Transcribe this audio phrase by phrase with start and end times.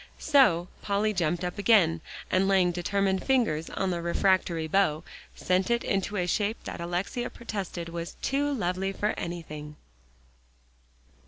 [0.17, 2.01] So Polly jumped up again,
[2.31, 5.03] and laying determined fingers on the refractory bow,
[5.35, 9.75] sent it into a shape that Alexia protested was "too lovely for anything."